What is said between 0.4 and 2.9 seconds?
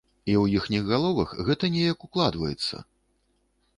ў іхніх галовах гэта неяк укладваецца.